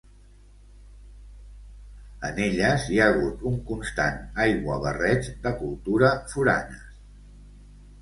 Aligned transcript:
En 2.31 2.41
elles 2.47 2.87
hi 2.95 2.99
ha 3.03 3.11
hagut 3.11 3.45
un 3.51 3.61
constant 3.69 4.19
aiguabarreig 4.49 5.33
de 5.47 5.57
cultura 5.63 6.15
foranes 6.37 6.87